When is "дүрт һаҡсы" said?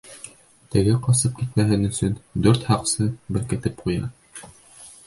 2.47-3.11